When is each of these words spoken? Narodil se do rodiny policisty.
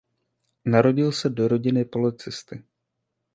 Narodil 0.65 1.11
se 1.11 1.29
do 1.29 1.47
rodiny 1.47 1.85
policisty. 1.85 2.63